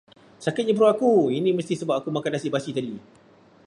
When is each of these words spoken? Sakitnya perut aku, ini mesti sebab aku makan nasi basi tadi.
Sakitnya 0.45 0.73
perut 0.77 0.91
aku, 0.97 1.11
ini 1.37 1.49
mesti 1.57 1.73
sebab 1.77 1.95
aku 2.01 2.09
makan 2.15 2.31
nasi 2.33 2.47
basi 2.53 2.71
tadi. 2.77 2.93